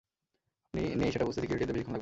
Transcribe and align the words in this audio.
আপনি 0.67 0.81
নেই 0.99 1.09
সেটা 1.13 1.25
বুঝতে 1.27 1.39
সিকিউরিটিদের 1.41 1.73
বেশিক্ষণ 1.73 1.81
লাগবে 1.81 1.87
না। 1.87 1.89